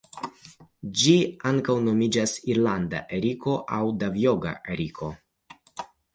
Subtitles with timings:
[1.01, 1.11] Ĝi
[1.49, 5.13] ankaŭ nomiĝas irlanda eriko aŭ Davjoga eriko.